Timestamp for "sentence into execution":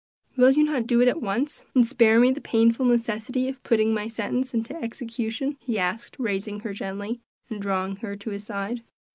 4.07-5.57